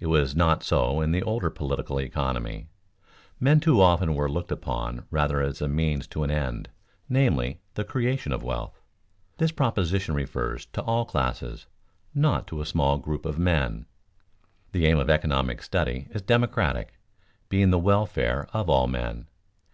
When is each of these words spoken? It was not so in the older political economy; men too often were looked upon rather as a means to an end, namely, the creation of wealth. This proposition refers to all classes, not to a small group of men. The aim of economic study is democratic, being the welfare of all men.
It 0.00 0.06
was 0.06 0.34
not 0.34 0.62
so 0.62 1.02
in 1.02 1.12
the 1.12 1.22
older 1.22 1.50
political 1.50 2.00
economy; 2.00 2.68
men 3.38 3.60
too 3.60 3.82
often 3.82 4.14
were 4.14 4.26
looked 4.30 4.50
upon 4.50 5.04
rather 5.10 5.42
as 5.42 5.60
a 5.60 5.68
means 5.68 6.06
to 6.06 6.22
an 6.22 6.30
end, 6.30 6.70
namely, 7.06 7.60
the 7.74 7.84
creation 7.84 8.32
of 8.32 8.42
wealth. 8.42 8.80
This 9.36 9.52
proposition 9.52 10.14
refers 10.14 10.64
to 10.72 10.80
all 10.80 11.04
classes, 11.04 11.66
not 12.14 12.46
to 12.46 12.62
a 12.62 12.64
small 12.64 12.96
group 12.96 13.26
of 13.26 13.38
men. 13.38 13.84
The 14.72 14.86
aim 14.86 14.98
of 14.98 15.10
economic 15.10 15.62
study 15.62 16.08
is 16.12 16.22
democratic, 16.22 16.94
being 17.50 17.68
the 17.68 17.78
welfare 17.78 18.48
of 18.54 18.70
all 18.70 18.86
men. 18.86 19.26